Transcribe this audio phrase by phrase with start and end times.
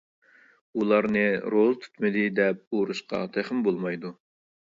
[0.79, 1.21] ئۇلارنى
[1.53, 4.13] روزا تۇتمىدى دەپ ئورۇشقا تېخىمۇ بولمايدۇ.